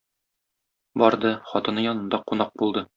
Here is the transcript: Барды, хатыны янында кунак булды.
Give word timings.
Барды, 1.03 1.35
хатыны 1.53 1.87
янында 1.89 2.25
кунак 2.29 2.61
булды. 2.63 2.89